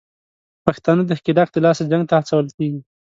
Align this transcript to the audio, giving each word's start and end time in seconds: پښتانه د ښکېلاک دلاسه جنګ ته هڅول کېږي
پښتانه 0.65 1.01
د 1.05 1.11
ښکېلاک 1.19 1.49
دلاسه 1.53 1.83
جنګ 1.91 2.03
ته 2.09 2.15
هڅول 2.19 2.45
کېږي 2.57 2.79